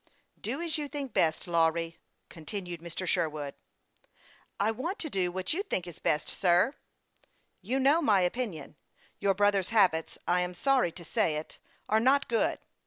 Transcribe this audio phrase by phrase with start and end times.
[0.41, 3.05] "Do as you think best, Lawry," continued Mr.
[3.05, 3.53] Sherwood."
[4.59, 6.73] I want to do what you think is best, sir.""
[7.61, 8.77] You know my opinion.
[9.19, 12.57] Your brother's habits I am sorry to say it are not good.